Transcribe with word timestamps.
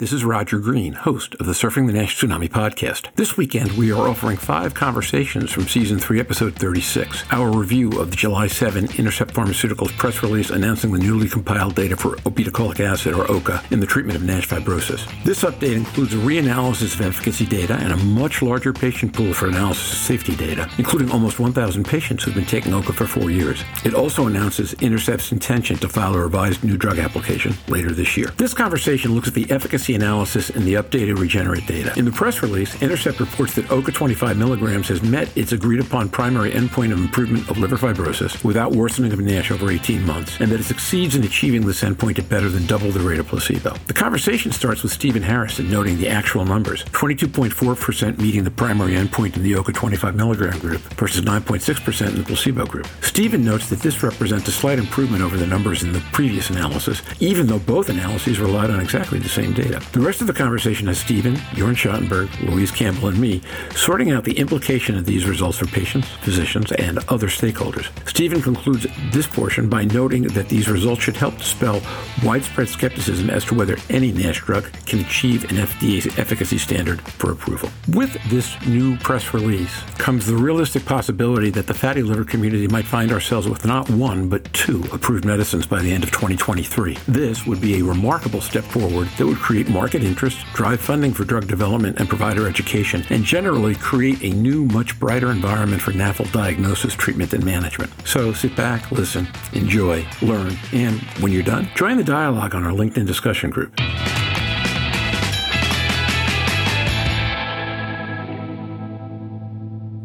this 0.00 0.14
is 0.14 0.24
Roger 0.24 0.58
Green, 0.58 0.94
host 0.94 1.34
of 1.34 1.44
the 1.44 1.52
Surfing 1.52 1.86
the 1.86 1.92
Nash 1.92 2.18
Tsunami 2.18 2.48
podcast. 2.48 3.14
This 3.16 3.36
weekend, 3.36 3.72
we 3.72 3.92
are 3.92 4.08
offering 4.08 4.38
five 4.38 4.72
conversations 4.72 5.52
from 5.52 5.68
season 5.68 5.98
three, 5.98 6.18
episode 6.18 6.56
36, 6.56 7.24
our 7.30 7.50
review 7.50 8.00
of 8.00 8.08
the 8.08 8.16
July 8.16 8.46
7 8.46 8.88
Intercept 8.96 9.34
Pharmaceuticals 9.34 9.94
press 9.98 10.22
release 10.22 10.48
announcing 10.48 10.90
the 10.90 10.98
newly 10.98 11.28
compiled 11.28 11.74
data 11.74 11.98
for 11.98 12.16
obeticholic 12.16 12.80
acid, 12.80 13.12
or 13.12 13.30
OCA, 13.30 13.62
in 13.72 13.78
the 13.78 13.84
treatment 13.86 14.16
of 14.16 14.24
NASH 14.24 14.48
fibrosis. 14.48 15.06
This 15.22 15.42
update 15.42 15.76
includes 15.76 16.14
a 16.14 16.16
reanalysis 16.16 16.94
of 16.94 17.02
efficacy 17.02 17.44
data 17.44 17.74
and 17.74 17.92
a 17.92 17.98
much 17.98 18.40
larger 18.40 18.72
patient 18.72 19.12
pool 19.12 19.34
for 19.34 19.48
analysis 19.48 19.92
of 19.92 19.98
safety 19.98 20.34
data, 20.34 20.66
including 20.78 21.10
almost 21.10 21.38
1,000 21.38 21.84
patients 21.84 22.24
who've 22.24 22.34
been 22.34 22.46
taking 22.46 22.72
OCA 22.72 22.94
for 22.94 23.06
four 23.06 23.30
years. 23.30 23.62
It 23.84 23.92
also 23.92 24.26
announces 24.26 24.72
Intercept's 24.80 25.30
intention 25.30 25.76
to 25.76 25.90
file 25.90 26.14
a 26.14 26.20
revised 26.20 26.64
new 26.64 26.78
drug 26.78 26.98
application 26.98 27.52
later 27.68 27.92
this 27.92 28.16
year. 28.16 28.28
This 28.38 28.54
conversation 28.54 29.14
looks 29.14 29.28
at 29.28 29.34
the 29.34 29.50
efficacy 29.50 29.89
analysis 29.94 30.50
and 30.50 30.64
the 30.64 30.74
updated 30.74 31.18
Regenerate 31.18 31.66
data. 31.66 31.92
In 31.96 32.04
the 32.04 32.12
press 32.12 32.42
release, 32.42 32.80
Intercept 32.82 33.20
reports 33.20 33.54
that 33.54 33.70
OCA 33.70 33.92
25 33.92 34.36
milligrams 34.36 34.88
has 34.88 35.02
met 35.02 35.34
its 35.36 35.52
agreed 35.52 35.80
upon 35.80 36.08
primary 36.08 36.50
endpoint 36.50 36.92
of 36.92 36.98
improvement 36.98 37.48
of 37.50 37.58
liver 37.58 37.76
fibrosis 37.76 38.42
without 38.44 38.72
worsening 38.72 39.12
of 39.12 39.20
NASH 39.20 39.50
over 39.50 39.70
18 39.70 40.04
months, 40.04 40.40
and 40.40 40.50
that 40.50 40.60
it 40.60 40.64
succeeds 40.64 41.14
in 41.14 41.24
achieving 41.24 41.66
this 41.66 41.82
endpoint 41.82 42.18
at 42.18 42.28
better 42.28 42.48
than 42.48 42.66
double 42.66 42.90
the 42.90 43.00
rate 43.00 43.20
of 43.20 43.26
placebo. 43.26 43.74
The 43.86 43.92
conversation 43.92 44.52
starts 44.52 44.82
with 44.82 44.92
Stephen 44.92 45.22
Harrison 45.22 45.70
noting 45.70 45.98
the 45.98 46.08
actual 46.08 46.44
numbers 46.44 46.84
22.4% 46.84 48.18
meeting 48.18 48.44
the 48.44 48.50
primary 48.50 48.92
endpoint 48.92 49.36
in 49.36 49.42
the 49.42 49.54
OCA 49.54 49.72
25 49.72 50.14
milligram 50.14 50.58
group 50.58 50.80
versus 50.94 51.22
9.6% 51.22 52.08
in 52.08 52.16
the 52.16 52.22
placebo 52.22 52.66
group. 52.66 52.86
Stephen 53.02 53.44
notes 53.44 53.68
that 53.68 53.80
this 53.80 54.02
represents 54.02 54.48
a 54.48 54.52
slight 54.52 54.78
improvement 54.78 55.22
over 55.22 55.36
the 55.36 55.46
numbers 55.46 55.82
in 55.82 55.92
the 55.92 56.00
previous 56.12 56.50
analysis, 56.50 57.02
even 57.20 57.46
though 57.46 57.58
both 57.58 57.88
analyses 57.88 58.40
relied 58.40 58.70
on 58.70 58.80
exactly 58.80 59.18
the 59.18 59.28
same 59.28 59.52
data. 59.52 59.79
The 59.92 60.00
rest 60.00 60.20
of 60.20 60.26
the 60.26 60.32
conversation 60.32 60.86
has 60.86 60.98
Stephen, 60.98 61.34
Jorn 61.56 61.74
Schattenberg, 61.74 62.48
Louise 62.48 62.70
Campbell, 62.70 63.08
and 63.08 63.18
me 63.18 63.42
sorting 63.74 64.12
out 64.12 64.24
the 64.24 64.38
implication 64.38 64.96
of 64.96 65.04
these 65.04 65.26
results 65.26 65.58
for 65.58 65.66
patients, 65.66 66.08
physicians, 66.22 66.70
and 66.72 66.98
other 67.08 67.26
stakeholders. 67.26 67.90
Stephen 68.08 68.40
concludes 68.40 68.86
this 69.10 69.26
portion 69.26 69.68
by 69.68 69.84
noting 69.84 70.22
that 70.22 70.48
these 70.48 70.68
results 70.68 71.02
should 71.02 71.16
help 71.16 71.36
dispel 71.38 71.82
widespread 72.24 72.68
skepticism 72.68 73.30
as 73.30 73.44
to 73.44 73.54
whether 73.54 73.76
any 73.88 74.12
NASH 74.12 74.40
drug 74.40 74.70
can 74.86 75.00
achieve 75.00 75.44
an 75.50 75.56
FDA 75.56 76.18
efficacy 76.18 76.58
standard 76.58 77.00
for 77.00 77.32
approval. 77.32 77.68
With 77.88 78.16
this 78.30 78.54
new 78.66 78.96
press 78.98 79.34
release 79.34 79.82
comes 79.98 80.26
the 80.26 80.36
realistic 80.36 80.84
possibility 80.84 81.50
that 81.50 81.66
the 81.66 81.74
fatty 81.74 82.02
liver 82.02 82.24
community 82.24 82.68
might 82.68 82.86
find 82.86 83.12
ourselves 83.12 83.48
with 83.48 83.64
not 83.64 83.90
one, 83.90 84.28
but 84.28 84.52
two 84.52 84.84
approved 84.92 85.24
medicines 85.24 85.66
by 85.66 85.80
the 85.82 85.92
end 85.92 86.04
of 86.04 86.10
2023. 86.10 86.96
This 87.08 87.46
would 87.46 87.60
be 87.60 87.80
a 87.80 87.84
remarkable 87.84 88.40
step 88.40 88.64
forward 88.64 89.08
that 89.18 89.26
would 89.26 89.38
create 89.38 89.59
market 89.68 90.02
interest, 90.02 90.44
drive 90.54 90.80
funding 90.80 91.12
for 91.12 91.24
drug 91.24 91.46
development 91.46 91.98
and 91.98 92.08
provider 92.08 92.48
education, 92.48 93.04
and 93.10 93.24
generally 93.24 93.74
create 93.74 94.22
a 94.22 94.30
new, 94.30 94.64
much 94.64 94.98
brighter 94.98 95.30
environment 95.30 95.82
for 95.82 95.92
NAFL 95.92 96.32
diagnosis, 96.32 96.94
treatment, 96.94 97.32
and 97.32 97.44
management. 97.44 97.92
So 98.06 98.32
sit 98.32 98.56
back, 98.56 98.90
listen, 98.92 99.28
enjoy, 99.52 100.06
learn, 100.22 100.56
and 100.72 101.00
when 101.20 101.32
you're 101.32 101.42
done, 101.42 101.68
join 101.74 101.96
the 101.96 102.04
dialogue 102.04 102.54
on 102.54 102.64
our 102.64 102.72
LinkedIn 102.72 103.06
discussion 103.06 103.50
group. 103.50 103.74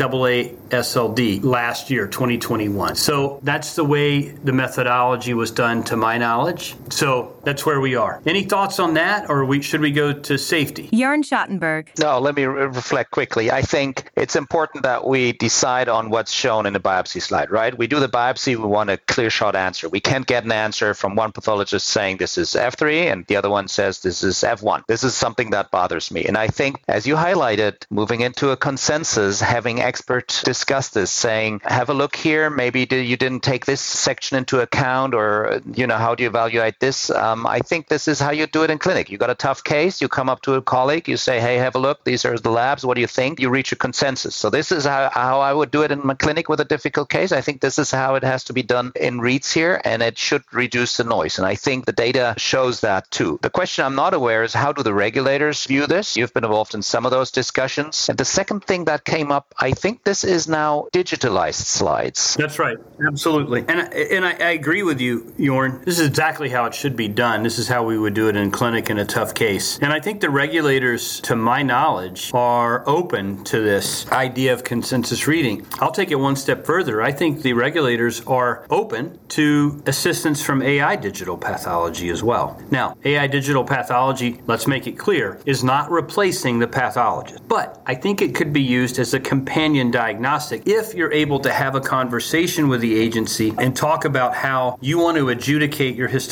AASLD 0.70 1.42
last 1.44 1.90
year, 1.90 2.06
2021. 2.06 2.94
So 2.96 3.40
that's 3.42 3.74
the 3.74 3.84
way 3.84 4.28
the 4.28 4.52
methodology 4.52 5.34
was 5.34 5.50
done 5.50 5.82
to 5.84 5.96
my 5.96 6.18
knowledge. 6.18 6.74
So 6.90 7.37
that's 7.48 7.64
where 7.64 7.80
we 7.80 7.94
are. 7.94 8.20
Any 8.26 8.44
thoughts 8.44 8.78
on 8.78 8.94
that, 8.94 9.30
or 9.30 9.44
we, 9.46 9.62
should 9.62 9.80
we 9.80 9.90
go 9.90 10.12
to 10.12 10.36
safety? 10.36 10.88
Jörn 10.92 11.24
Schattenberg. 11.24 11.98
No, 11.98 12.18
let 12.18 12.36
me 12.36 12.44
re- 12.44 12.66
reflect 12.66 13.10
quickly. 13.10 13.50
I 13.50 13.62
think 13.62 14.10
it's 14.16 14.36
important 14.36 14.82
that 14.82 15.06
we 15.06 15.32
decide 15.32 15.88
on 15.88 16.10
what's 16.10 16.30
shown 16.30 16.66
in 16.66 16.74
the 16.74 16.80
biopsy 16.80 17.22
slide, 17.22 17.50
right? 17.50 17.76
We 17.76 17.86
do 17.86 18.00
the 18.00 18.08
biopsy, 18.08 18.54
we 18.56 18.66
want 18.66 18.90
a 18.90 18.98
clear 18.98 19.30
shot 19.30 19.56
answer. 19.56 19.88
We 19.88 20.00
can't 20.00 20.26
get 20.26 20.44
an 20.44 20.52
answer 20.52 20.92
from 20.92 21.16
one 21.16 21.32
pathologist 21.32 21.86
saying 21.86 22.18
this 22.18 22.36
is 22.36 22.50
F3 22.50 23.10
and 23.10 23.26
the 23.26 23.36
other 23.36 23.48
one 23.48 23.68
says 23.68 24.00
this 24.00 24.22
is 24.22 24.36
F1. 24.36 24.82
This 24.86 25.02
is 25.02 25.14
something 25.14 25.50
that 25.50 25.70
bothers 25.70 26.10
me. 26.10 26.26
And 26.26 26.36
I 26.36 26.48
think, 26.48 26.82
as 26.86 27.06
you 27.06 27.14
highlighted, 27.14 27.76
moving 27.88 28.20
into 28.20 28.50
a 28.50 28.58
consensus, 28.58 29.40
having 29.40 29.80
experts 29.80 30.42
discuss 30.42 30.90
this, 30.90 31.10
saying, 31.10 31.62
have 31.64 31.88
a 31.88 31.94
look 31.94 32.14
here, 32.14 32.50
maybe 32.50 32.80
you 32.80 33.16
didn't 33.16 33.40
take 33.40 33.64
this 33.64 33.80
section 33.80 34.36
into 34.36 34.60
account, 34.60 35.14
or, 35.14 35.62
you 35.72 35.86
know, 35.86 35.96
how 35.96 36.14
do 36.14 36.24
you 36.24 36.28
evaluate 36.28 36.58
evaluate 36.58 36.80
this. 36.80 37.10
Um, 37.10 37.37
Um, 37.38 37.46
I 37.46 37.60
think 37.60 37.88
this 37.88 38.08
is 38.08 38.18
how 38.18 38.30
you 38.30 38.46
do 38.46 38.64
it 38.64 38.70
in 38.70 38.78
clinic. 38.78 39.10
You 39.10 39.18
got 39.18 39.30
a 39.30 39.34
tough 39.34 39.62
case, 39.62 40.00
you 40.00 40.08
come 40.08 40.28
up 40.28 40.42
to 40.42 40.54
a 40.54 40.62
colleague, 40.62 41.08
you 41.08 41.16
say, 41.16 41.40
hey, 41.40 41.56
have 41.56 41.74
a 41.74 41.78
look. 41.78 42.04
These 42.04 42.24
are 42.24 42.36
the 42.36 42.50
labs. 42.50 42.84
What 42.84 42.94
do 42.94 43.00
you 43.00 43.06
think? 43.06 43.40
You 43.40 43.48
reach 43.50 43.72
a 43.72 43.76
consensus. 43.76 44.34
So 44.34 44.50
this 44.50 44.72
is 44.72 44.84
how, 44.84 45.10
how 45.12 45.40
I 45.40 45.52
would 45.52 45.70
do 45.70 45.82
it 45.82 45.92
in 45.92 46.04
my 46.04 46.14
clinic 46.14 46.48
with 46.48 46.60
a 46.60 46.64
difficult 46.64 47.08
case. 47.08 47.30
I 47.32 47.40
think 47.40 47.60
this 47.60 47.78
is 47.78 47.90
how 47.90 48.16
it 48.16 48.24
has 48.24 48.44
to 48.44 48.52
be 48.52 48.62
done 48.62 48.92
in 48.96 49.20
reads 49.20 49.52
here, 49.52 49.80
and 49.84 50.02
it 50.02 50.18
should 50.18 50.42
reduce 50.52 50.96
the 50.96 51.04
noise. 51.04 51.38
And 51.38 51.46
I 51.46 51.54
think 51.54 51.86
the 51.86 51.92
data 51.92 52.34
shows 52.38 52.80
that 52.80 53.10
too. 53.10 53.38
The 53.42 53.50
question 53.50 53.84
I'm 53.84 53.94
not 53.94 54.14
aware 54.14 54.42
is 54.42 54.52
how 54.52 54.72
do 54.72 54.82
the 54.82 54.94
regulators 54.94 55.64
view 55.64 55.86
this? 55.86 56.16
You've 56.16 56.34
been 56.34 56.44
involved 56.44 56.74
in 56.74 56.82
some 56.82 57.04
of 57.06 57.12
those 57.12 57.30
discussions. 57.30 58.08
And 58.08 58.18
the 58.18 58.24
second 58.24 58.64
thing 58.64 58.86
that 58.86 59.04
came 59.04 59.30
up, 59.30 59.54
I 59.58 59.72
think 59.72 60.04
this 60.04 60.24
is 60.24 60.48
now 60.48 60.88
digitalized 60.92 61.66
slides. 61.66 62.34
That's 62.34 62.58
right. 62.58 62.76
Absolutely. 63.06 63.64
And, 63.68 63.92
and 63.92 64.24
I, 64.26 64.32
I 64.32 64.50
agree 64.50 64.82
with 64.82 65.00
you, 65.00 65.20
Jörn. 65.38 65.84
This 65.84 65.98
is 66.00 66.06
exactly 66.06 66.48
how 66.48 66.64
it 66.64 66.74
should 66.74 66.96
be 66.96 67.08
done. 67.08 67.27
This 67.28 67.58
is 67.58 67.68
how 67.68 67.84
we 67.84 67.98
would 67.98 68.14
do 68.14 68.28
it 68.28 68.36
in 68.36 68.50
clinic 68.50 68.88
in 68.88 68.98
a 68.98 69.04
tough 69.04 69.34
case. 69.34 69.78
And 69.80 69.92
I 69.92 70.00
think 70.00 70.20
the 70.20 70.30
regulators, 70.30 71.20
to 71.20 71.36
my 71.36 71.62
knowledge, 71.62 72.30
are 72.32 72.82
open 72.88 73.44
to 73.44 73.60
this 73.60 74.10
idea 74.10 74.54
of 74.54 74.64
consensus 74.64 75.26
reading. 75.26 75.66
I'll 75.78 75.92
take 75.92 76.10
it 76.10 76.14
one 76.14 76.36
step 76.36 76.64
further. 76.64 77.02
I 77.02 77.12
think 77.12 77.42
the 77.42 77.52
regulators 77.52 78.22
are 78.26 78.66
open 78.70 79.18
to 79.30 79.82
assistance 79.86 80.42
from 80.42 80.62
AI 80.62 80.96
digital 80.96 81.36
pathology 81.36 82.08
as 82.08 82.22
well. 82.22 82.60
Now, 82.70 82.96
AI 83.04 83.26
digital 83.26 83.64
pathology, 83.64 84.40
let's 84.46 84.66
make 84.66 84.86
it 84.86 84.92
clear, 84.92 85.40
is 85.44 85.62
not 85.62 85.90
replacing 85.90 86.58
the 86.58 86.68
pathologist. 86.68 87.46
But 87.48 87.82
I 87.86 87.94
think 87.94 88.22
it 88.22 88.34
could 88.34 88.52
be 88.52 88.62
used 88.62 88.98
as 88.98 89.12
a 89.12 89.20
companion 89.20 89.90
diagnostic 89.90 90.66
if 90.66 90.94
you're 90.94 91.12
able 91.12 91.40
to 91.40 91.52
have 91.52 91.74
a 91.74 91.80
conversation 91.80 92.68
with 92.68 92.80
the 92.80 92.98
agency 92.98 93.52
and 93.58 93.76
talk 93.76 94.04
about 94.06 94.34
how 94.34 94.78
you 94.80 94.98
want 94.98 95.16
to 95.18 95.28
adjudicate 95.28 95.96
your 95.96 96.08
history 96.08 96.28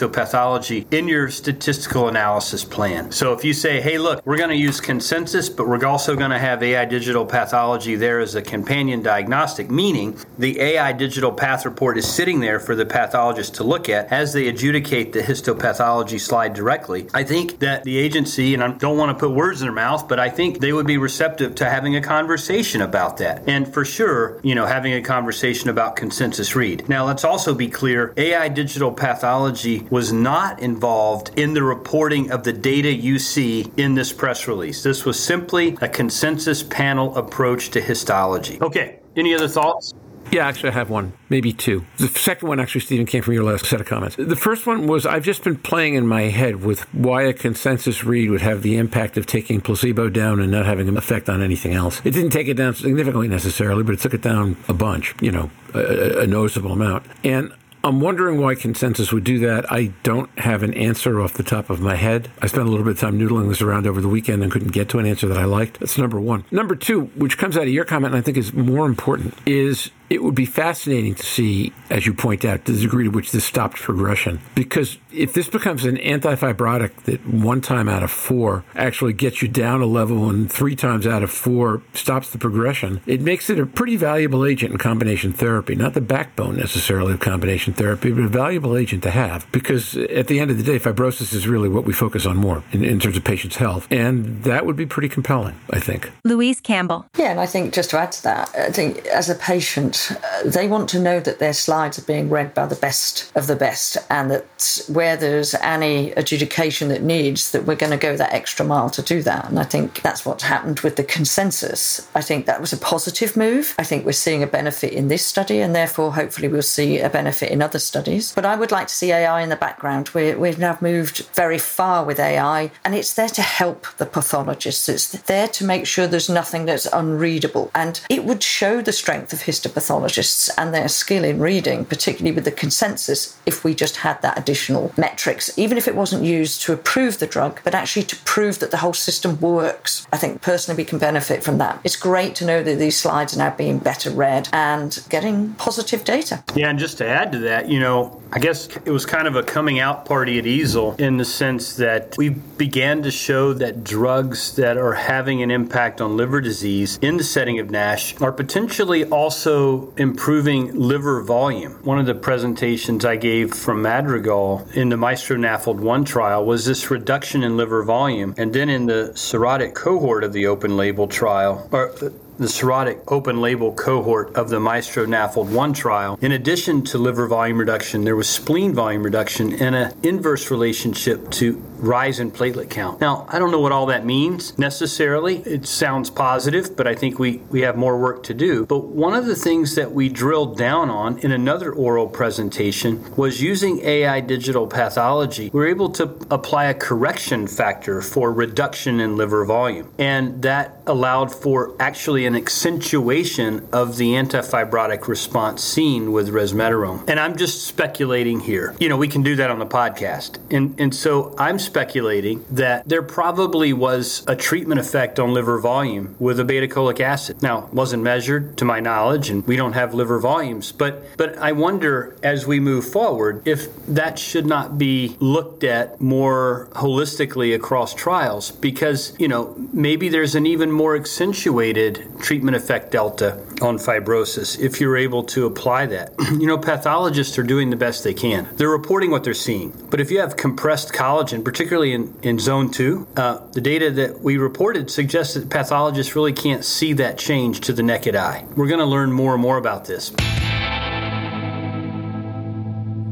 histopathology 0.77 0.93
in 0.97 1.09
your 1.09 1.31
statistical 1.31 2.09
analysis 2.09 2.65
plan. 2.65 3.11
So 3.13 3.33
if 3.33 3.45
you 3.45 3.53
say, 3.53 3.81
hey, 3.81 3.99
look, 3.99 4.25
we're 4.25 4.37
going 4.37 4.51
to 4.51 4.57
use 4.57 4.81
consensus, 4.81 5.49
but 5.49 5.69
we're 5.69 5.85
also 5.85 6.17
going 6.17 6.31
to 6.31 6.39
have 6.39 6.63
AI 6.63 6.85
digital 6.85 7.25
pathology 7.25 7.97
there 7.97 8.21
as 8.21 8.35
a 8.35 8.43
companion 8.43 9.03
diagnostic, 9.03 9.71
meaning 9.71 10.19
the 10.39 10.61
AI 10.61 10.93
digital 10.93 11.33
path 11.33 11.65
report 11.65 11.99
is 11.99 12.09
sitting 12.09 12.41
there 12.41 12.61
for 12.61 12.75
the 12.75 12.87
pathologist 12.87 13.55
to 13.57 13.65
look 13.65 13.89
at 13.89 14.11
as 14.13 14.33
they 14.33 14.49
adjudicate 14.49 15.13
the 15.13 15.21
histopathology 15.21 16.21
slide 16.21 16.55
directly. 16.55 17.09
I 17.15 17.25
think 17.25 17.59
that 17.61 17.85
the 17.85 17.99
agency, 17.99 18.55
and 18.55 18.63
I 18.63 18.73
don't 18.73 18.97
want 18.97 19.17
to 19.17 19.27
put 19.27 19.35
words 19.35 19.61
in 19.61 19.67
their 19.67 19.75
mouth, 19.75 20.09
but 20.09 20.19
I 20.19 20.29
think 20.29 20.61
they 20.61 20.73
would 20.73 20.87
be 20.87 20.99
receptive 20.99 21.55
to 21.57 21.69
having 21.69 21.97
a 21.97 22.01
conversation 22.01 22.83
about 22.83 23.19
that. 23.19 23.49
And 23.49 23.73
for 23.73 23.85
sure, 23.85 24.41
you 24.43 24.55
know, 24.55 24.67
having 24.67 24.93
a 24.93 25.03
conversation 25.03 25.69
about 25.69 25.97
consensus 25.97 26.55
read. 26.57 26.89
Now, 26.89 27.05
let's 27.05 27.25
also 27.25 27.55
be 27.55 27.69
clear 27.69 28.13
AI 28.17 28.49
digital 28.49 28.93
pathology 28.93 29.87
was 29.91 30.13
not 30.13 30.61
involved 30.67 31.31
in 31.39 31.55
the 31.55 31.63
reporting 31.63 32.33
of 32.33 32.43
the 32.43 32.53
data 32.53 32.93
you 32.93 33.19
see 33.21 33.73
in 33.77 33.95
this 33.95 34.13
press 34.13 34.49
release. 34.49 34.83
This 34.83 35.05
was 35.05 35.19
simply 35.19 35.79
a 35.81 35.89
consensus 35.89 36.65
panel 36.65 37.17
approach 37.17 37.71
to 37.71 37.81
histology. 37.81 38.59
Okay, 38.61 38.99
any 39.15 39.33
other 39.33 39.47
thoughts? 39.47 39.95
Yeah, 40.33 40.49
actually, 40.49 40.71
I 40.71 40.73
have 40.73 40.91
one, 40.91 41.13
maybe 41.29 41.53
two. 41.53 41.85
The 41.99 42.09
second 42.09 42.49
one, 42.49 42.59
actually, 42.59 42.81
Stephen, 42.81 43.07
came 43.07 43.23
from 43.23 43.35
your 43.35 43.45
last 43.45 43.65
set 43.67 43.81
of 43.81 43.87
comments. 43.87 44.17
The 44.17 44.35
first 44.35 44.67
one 44.67 44.89
was 44.89 45.07
I've 45.07 45.23
just 45.23 45.45
been 45.45 45.57
playing 45.57 45.95
in 45.95 46.05
my 46.05 46.23
head 46.23 46.65
with 46.65 46.93
why 46.93 47.23
a 47.23 47.33
consensus 47.33 48.03
read 48.03 48.31
would 48.31 48.41
have 48.41 48.63
the 48.63 48.77
impact 48.77 49.17
of 49.17 49.27
taking 49.27 49.61
placebo 49.61 50.09
down 50.09 50.41
and 50.41 50.51
not 50.51 50.67
having 50.67 50.89
an 50.89 50.97
effect 50.97 51.29
on 51.29 51.43
anything 51.43 51.75
else. 51.75 52.01
It 52.05 52.11
didn't 52.11 52.31
take 52.31 52.49
it 52.49 52.55
down 52.55 52.75
significantly 52.75 53.29
necessarily, 53.29 53.85
but 53.85 53.95
it 53.95 54.01
took 54.01 54.15
it 54.15 54.23
down 54.23 54.57
a 54.69 54.75
bunch, 54.75 55.15
you 55.21 55.31
know, 55.31 55.49
a, 55.75 56.23
a 56.23 56.27
noticeable 56.27 56.73
amount. 56.73 57.07
And 57.23 57.53
I'm 57.87 58.01
wondering 58.01 58.41
why 58.41 58.57
consensus 58.57 59.13
would 59.13 59.23
do 59.23 59.39
that. 59.39 59.71
I 59.71 59.93
don't 60.03 60.29
have 60.41 60.65
an 60.65 60.75
answer 60.75 61.21
off 61.21 61.35
the 61.35 61.45
top 61.45 61.71
of 61.71 61.81
my 61.81 61.95
head. 61.95 62.29
I 62.43 62.49
spent 62.49 62.67
a 62.67 62.69
little 62.69 62.85
bit 62.85 62.95
of 62.95 62.99
time 62.99 63.17
noodling 63.17 63.49
this 63.49 63.63
around 63.63 63.87
over 63.87 64.01
the 64.01 64.09
weekend 64.09 64.43
and 64.43 64.51
couldn't 64.51 64.73
get 64.73 64.89
to 64.89 64.99
an 64.99 65.07
answer 65.07 65.29
that 65.29 65.39
I 65.39 65.45
liked. 65.45 65.79
That's 65.79 65.97
number 65.97 66.19
one. 66.21 66.45
Number 66.51 66.75
two, 66.75 67.03
which 67.15 67.39
comes 67.39 67.57
out 67.57 67.63
of 67.63 67.69
your 67.69 67.85
comment 67.85 68.13
and 68.13 68.21
I 68.21 68.25
think 68.25 68.39
is 68.39 68.53
more 68.53 68.87
important, 68.87 69.39
is 69.47 69.93
it 70.09 70.23
would 70.23 70.35
be 70.35 70.47
fascinating 70.47 71.15
to 71.15 71.23
see, 71.23 71.73
as 71.91 72.07
you 72.07 72.15
point 72.15 72.45
out, 72.45 72.65
the 72.65 72.73
degree 72.73 73.05
to 73.05 73.11
which 73.11 73.33
this 73.33 73.45
stopped 73.45 73.77
progression. 73.77 74.41
Because 74.55 74.99
if 75.13 75.33
this 75.33 75.49
becomes 75.49 75.85
an 75.85 75.97
antifibrotic 75.97 76.95
that 77.05 77.27
one 77.27 77.61
time 77.61 77.89
out 77.89 78.03
of 78.03 78.11
four 78.11 78.65
actually 78.75 79.13
gets 79.13 79.43
you 79.43 79.49
down 79.49 79.81
a 79.81 79.87
level 79.87 80.29
and 80.29 80.51
three 80.53 80.77
times 80.77 81.07
out 81.07 81.23
of 81.23 81.31
four 81.31 81.83
stops 81.95 82.31
the 82.31 82.39
progression, 82.39 83.01
it 83.07 83.21
makes 83.21 83.51
it 83.51 83.59
a 83.59 83.67
pretty 83.67 83.97
valuable 83.97 84.45
agent 84.45 84.73
in 84.73 84.79
combination 84.79 85.33
therapy. 85.33 85.75
Not 85.75 85.95
the 85.95 86.01
backbone 86.01 86.57
necessarily 86.57 87.15
of 87.15 87.21
combination 87.21 87.75
therapy, 87.75 88.13
but 88.13 88.25
a 88.25 88.29
valuable 88.29 88.77
agent 88.77 89.03
to 89.05 89.11
have. 89.11 89.51
Because 89.53 89.97
at 89.97 90.29
the 90.29 90.39
end 90.39 90.51
of 90.51 90.59
the 90.59 90.63
day, 90.63 90.79
fibrosis 90.79 91.35
is 91.35 91.49
really 91.49 91.69
what 91.69 91.85
we 91.85 91.93
focus 91.93 92.27
on 92.27 92.37
more 92.37 92.63
in, 92.73 92.85
in 92.85 93.01
terms 93.01 93.17
of 93.17 93.25
patients' 93.25 93.57
health. 93.57 93.87
And 93.91 94.45
that 94.45 94.67
would 94.67 94.77
be 94.77 94.87
pretty 94.87 95.09
compelling, 95.09 95.57
I 95.71 95.81
think. 95.81 96.13
Louise 96.25 96.61
Campbell. 96.61 97.07
Yeah, 97.17 97.31
and 97.31 97.41
I 97.41 97.47
think 97.47 97.73
just 97.73 97.91
to 97.91 97.99
add 97.99 98.13
to 98.13 98.23
that, 98.25 98.55
I 98.55 98.71
think 98.71 99.05
as 99.07 99.29
a 99.31 99.35
patient, 99.35 99.96
uh, 99.97 100.43
they 100.45 100.69
want 100.69 100.89
to 100.91 100.99
know 100.99 101.21
that 101.21 101.39
their 101.39 101.53
slides 101.53 101.99
are 101.99 102.03
being 102.03 102.29
read 102.29 102.55
by 102.55 102.67
the 102.67 102.77
best 102.77 103.33
of 103.35 103.47
the 103.47 103.57
best 103.57 103.97
and 104.11 104.31
that 104.31 104.85
where 104.89 105.17
there's 105.17 105.55
any 105.57 106.13
adjudication 106.13 106.89
that 106.89 107.03
needs 107.03 107.53
that 107.53 107.65
we're 107.65 107.77
going 107.77 107.93
to 107.93 107.97
go 107.97 108.17
that 108.17 108.33
extra 108.33 108.65
mile 108.65 108.91
to 108.91 109.03
do 109.03 109.23
that. 109.23 109.49
And 109.49 109.59
i 109.59 109.65
think 109.65 110.03
that's 110.03 110.25
what's 110.27 110.45
happened 110.45 110.81
with 110.81 110.97
the 110.97 111.05
consensus. 111.05 112.09
I 112.15 112.23
think 112.23 112.47
that 112.47 112.61
was 112.61 112.73
a 112.73 112.79
positive 112.79 113.37
move. 113.37 113.75
I 113.79 113.85
think 113.85 114.05
we're 114.05 114.13
seeing 114.13 114.43
a 114.43 114.47
benefit 114.47 114.93
in 114.93 115.09
this 115.09 115.25
study 115.25 115.61
and 115.61 115.75
therefore 115.75 116.13
hopefully 116.15 116.49
we'll 116.49 116.63
see 116.63 116.99
a 116.99 117.11
benefit 117.11 117.51
in 117.51 117.63
other 117.63 117.79
studies. 117.79 118.33
But 118.33 118.45
i 118.45 118.57
would 118.57 118.73
like 118.73 118.89
to 118.89 118.95
see 118.95 119.13
ai 119.13 119.43
in 119.43 119.49
the 119.49 119.57
background. 119.57 120.11
We're, 120.15 120.39
we've 120.39 120.59
now 120.59 120.79
moved 120.81 121.27
very 121.35 121.59
far 121.59 122.05
with 122.05 122.21
ai 122.21 122.71
and 122.85 122.95
it's 122.95 123.15
there 123.15 123.29
to 123.29 123.43
help 123.43 123.87
the 123.97 124.07
pathologists. 124.07 124.89
It's 124.89 125.11
there 125.23 125.49
to 125.49 125.65
make 125.65 125.87
sure 125.87 126.07
there's 126.07 126.29
nothing 126.29 126.67
that's 126.67 126.87
unreadable. 126.87 127.71
And 127.75 128.01
it 128.11 128.25
would 128.25 128.43
show 128.43 128.83
the 128.83 128.93
strength 128.93 129.33
of 129.33 129.41
histopathology 129.41 129.86
pathologists 129.87 130.49
and 130.59 130.75
their 130.75 130.89
skill 130.89 131.23
in 131.23 131.39
reading, 131.39 131.85
particularly 131.85 132.35
with 132.35 132.45
the 132.45 132.51
consensus, 132.51 133.37
if 133.47 133.63
we 133.63 133.73
just 133.73 133.99
had 133.99 134.21
that 134.21 134.37
additional 134.37 134.93
metrics, 134.97 135.57
even 135.57 135.79
if 135.79 135.87
it 135.87 135.95
wasn't 135.95 136.25
used 136.25 136.61
to 136.61 136.73
approve 136.73 137.21
the 137.21 137.27
drug, 137.27 137.61
but 137.63 137.73
actually 137.73 138.03
to 138.03 138.17
prove 138.25 138.59
that 138.59 138.73
the 138.73 138.79
whole 138.79 138.93
system 138.93 139.39
works. 139.39 140.05
I 140.13 140.17
think 140.17 140.43
personally 140.43 140.83
we 140.83 140.85
can 140.85 140.99
benefit 140.99 141.45
from 141.45 141.59
that. 141.59 141.81
It's 141.85 141.95
great 141.95 142.35
to 142.37 142.45
know 142.45 142.65
that 142.65 142.79
these 142.81 142.99
slides 142.99 143.35
are 143.35 143.39
now 143.39 143.55
being 143.55 143.79
better 143.79 144.11
read 144.11 144.49
and 144.53 144.99
getting 145.09 145.53
positive 145.55 146.05
data. 146.05 146.43
Yeah, 146.57 146.69
and 146.71 146.81
just 146.81 146.99
to 146.99 147.07
add 147.07 147.31
to 147.31 147.39
that, 147.51 147.69
you 147.69 147.79
know, 147.79 148.21
I 148.33 148.41
guess 148.41 148.67
it 148.85 148.91
was 148.91 149.07
kind 149.07 149.29
of 149.29 149.37
a 149.37 149.43
coming 149.45 149.79
out 149.79 150.05
party 150.05 150.37
at 150.41 150.47
EASL 150.47 150.99
in 150.99 151.17
the 151.17 151.25
sense 151.25 151.77
that 151.77 152.17
we 152.19 152.31
began 152.31 153.05
to 153.05 153.13
show 153.13 153.53
that 153.53 153.85
drugs 153.85 154.57
that 154.57 154.77
are 154.77 154.95
having 154.95 155.43
an 155.43 155.53
impact 155.53 156.01
on 156.01 156.17
liver 156.17 156.41
disease 156.41 156.99
in 157.03 157.19
the 157.19 157.25
setting 157.25 157.61
of 157.61 157.71
NASH 157.71 158.21
are 158.21 158.33
potentially 158.33 159.05
also 159.05 159.76
improving 159.97 160.75
liver 160.75 161.23
volume. 161.23 161.73
One 161.85 161.99
of 161.99 162.07
the 162.07 162.15
presentations 162.15 163.05
I 163.05 163.17
gave 163.17 163.55
from 163.55 163.83
Madrigal 163.83 164.67
in 164.75 164.89
the 164.89 164.97
Maestro 164.97 165.37
NAFLD 165.37 165.79
1 165.79 166.05
trial 166.05 166.45
was 166.45 166.65
this 166.65 166.91
reduction 166.91 167.43
in 167.43 167.57
liver 167.57 167.83
volume. 167.83 168.35
And 168.37 168.53
then 168.53 168.69
in 168.69 168.87
the 168.87 169.13
cirrhotic 169.15 169.75
cohort 169.75 170.25
of 170.25 170.33
the 170.33 170.47
open 170.47 170.77
label 170.77 171.07
trial, 171.07 171.69
or 171.73 171.93
the 172.39 172.47
cirrhotic 172.47 173.01
open 173.09 173.41
label 173.41 173.73
cohort 173.73 174.35
of 174.37 174.51
the 174.51 174.61
Maestro 174.61 175.07
NAFLD 175.07 175.51
1 175.51 175.73
trial, 175.73 176.19
in 176.21 176.33
addition 176.33 176.83
to 176.85 176.99
liver 176.99 177.27
volume 177.27 177.59
reduction, 177.59 178.05
there 178.05 178.17
was 178.17 178.29
spleen 178.29 178.75
volume 178.75 179.03
reduction 179.03 179.55
and 179.55 179.75
an 179.75 179.93
inverse 180.03 180.51
relationship 180.51 181.31
to 181.31 181.55
rise 181.79 182.21
in 182.21 182.31
platelet 182.31 182.71
count. 182.71 183.01
Now, 183.01 183.27
I 183.29 183.39
don't 183.39 183.51
know 183.51 183.61
what 183.61 183.73
all 183.73 183.87
that 183.87 184.05
means 184.05 184.59
necessarily. 184.59 185.39
It 185.39 185.67
sounds 185.67 186.11
positive, 186.11 186.77
but 186.77 186.87
I 186.87 186.95
think 186.95 187.19
we, 187.19 187.39
we 187.51 187.63
have 187.63 187.77
more 187.77 187.99
work 187.99 188.23
to 188.25 188.35
do. 188.35 188.67
But 188.67 188.87
one 188.87 189.15
of 189.15 189.27
the 189.27 189.37
things 189.37 189.75
that 189.75 189.93
we 189.93 190.09
drilled 190.09 190.59
down 190.59 190.91
on 190.91 191.19
in 191.19 191.33
another 191.33 191.73
oral 191.73 192.09
presentation 192.09 193.15
was 193.17 193.43
using 193.43 193.81
AI 193.81 194.21
digital 194.21 194.67
pathology. 194.67 195.51
we're 195.53 195.69
able 195.69 195.91
to 195.91 196.05
apply 196.31 196.67
a 196.67 196.75
correction 196.75 197.47
factor 197.47 198.01
for 198.01 198.33
reduction 198.33 199.01
in 199.01 199.17
liver 199.17 199.45
volume. 199.45 199.93
And 199.99 200.43
that 200.43 200.81
allowed 200.87 201.35
for 201.35 201.75
actually 201.81 202.27
an 202.27 202.35
accentuation 202.35 203.69
of 203.73 203.97
the 203.97 204.13
antifibrotic 204.13 205.09
response 205.09 205.63
seen 205.63 206.13
with 206.13 206.29
resmetirom. 206.29 207.09
And 207.09 207.19
I'm 207.19 207.37
just 207.37 207.65
speculating 207.67 208.41
here. 208.41 208.75
You 208.79 208.89
know, 208.89 208.97
we 208.97 209.09
can 209.09 209.23
do 209.23 209.37
that 209.37 209.51
on 209.51 209.59
the 209.59 209.67
podcast. 209.67 210.39
And, 210.51 210.79
and 210.81 210.95
so 210.95 211.35
I'm 211.39 211.59
speculating 211.67 212.45
that 212.51 212.89
there 212.89 213.03
probably 213.03 213.73
was 213.73 214.25
a 214.27 214.37
treatment 214.37 214.81
effect 214.81 215.19
on 215.19 215.35
liver 215.35 215.59
volume 215.59 216.17
with 216.19 216.39
obeticholic 216.39 217.01
acid. 217.01 217.43
Now, 217.43 217.69
wasn't 217.73 218.03
measured 218.03 218.57
to 218.59 218.65
my 218.65 218.81
knowledge, 218.81 219.31
and 219.31 219.47
we 219.47 219.57
don't 219.57 219.75
have 219.75 219.95
liver 219.95 220.19
volumes, 220.19 220.73
but 220.73 221.03
but 221.17 221.37
I 221.39 221.53
wonder 221.53 222.17
as 222.23 222.47
we 222.47 222.61
move 222.61 222.89
forward 222.89 223.47
if 223.47 223.69
that 223.87 224.19
should 224.19 224.47
not 224.47 224.79
be 224.79 225.17
looked 225.21 225.65
at 225.65 226.01
more 226.01 226.69
holistically 226.73 227.55
across 227.55 227.95
trials 227.95 228.51
because, 228.51 229.15
you 229.19 229.29
know, 229.29 229.55
maybe 229.73 230.09
there's 230.09 230.35
an 230.35 230.47
even 230.47 230.71
more 230.71 230.97
accentuated 230.97 232.07
treatment 232.21 232.57
effect 232.57 232.93
delta 232.93 233.41
on 233.63 233.79
fibrosis 233.79 234.59
if 234.59 234.81
you're 234.81 234.97
able 234.97 235.23
to 235.25 235.47
apply 235.47 235.87
that. 235.87 236.13
you 236.39 236.47
know, 236.47 236.59
pathologists 236.59 237.39
are 237.39 237.43
doing 237.43 237.71
the 237.71 237.77
best 237.77 238.05
they 238.05 238.15
can. 238.15 238.49
They're 238.57 238.69
reporting 238.69 239.11
what 239.11 239.25
they're 239.25 239.35
seeing. 239.35 239.73
But 239.91 240.01
if 240.01 240.11
you 240.11 240.21
have 240.21 240.37
compressed 240.37 240.93
collagen, 240.93 241.43
particularly 241.57 241.95
in, 241.95 242.15
in 242.23 242.39
zone 242.39 242.71
two, 242.71 243.09
uh, 243.17 243.39
the 243.53 243.63
data 243.63 243.91
that 243.91 244.21
we 244.21 244.37
reported 244.37 244.91
suggests 244.91 245.33
that 245.33 245.49
pathologists 245.49 246.15
really 246.15 246.35
can't 246.35 246.63
see 246.63 246.93
that 246.93 247.17
change 247.17 247.61
to 247.61 247.73
the 247.73 247.83
naked 247.83 248.15
eye. 248.15 248.45
We're 248.57 248.67
going 248.67 248.81
to 248.81 248.85
learn 248.85 249.11
more 249.11 249.33
and 249.33 249.41
more 249.41 249.57
about 249.57 249.87
this. 249.87 250.11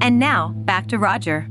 And 0.02 0.18
now, 0.18 0.48
back 0.66 0.88
to 0.88 0.98
Roger. 0.98 1.48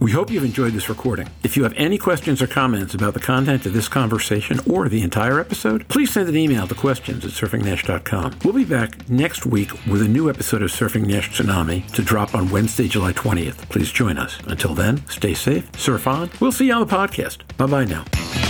We 0.00 0.12
hope 0.12 0.30
you've 0.30 0.44
enjoyed 0.44 0.72
this 0.72 0.88
recording. 0.88 1.28
If 1.42 1.56
you 1.56 1.62
have 1.62 1.72
any 1.76 1.96
questions 1.98 2.42
or 2.42 2.46
comments 2.46 2.94
about 2.94 3.14
the 3.14 3.20
content 3.20 3.64
of 3.66 3.72
this 3.72 3.88
conversation 3.88 4.60
or 4.68 4.88
the 4.88 5.02
entire 5.02 5.40
episode, 5.40 5.88
please 5.88 6.12
send 6.12 6.28
an 6.28 6.36
email 6.36 6.66
to 6.66 6.74
questions 6.74 7.24
at 7.24 7.30
surfingnash.com. 7.30 8.38
We'll 8.44 8.52
be 8.52 8.64
back 8.64 9.08
next 9.08 9.46
week 9.46 9.72
with 9.86 10.02
a 10.02 10.08
new 10.08 10.28
episode 10.28 10.62
of 10.62 10.70
Surfing 10.70 11.06
Nash 11.06 11.30
Tsunami 11.30 11.90
to 11.92 12.02
drop 12.02 12.34
on 12.34 12.50
Wednesday, 12.50 12.88
July 12.88 13.12
20th. 13.12 13.68
Please 13.70 13.90
join 13.90 14.18
us. 14.18 14.38
Until 14.46 14.74
then, 14.74 15.06
stay 15.08 15.34
safe, 15.34 15.68
surf 15.78 16.06
on. 16.06 16.30
We'll 16.40 16.52
see 16.52 16.66
you 16.66 16.74
on 16.74 16.86
the 16.86 16.94
podcast. 16.94 17.38
Bye 17.56 17.66
bye 17.66 17.84
now. 17.84 18.45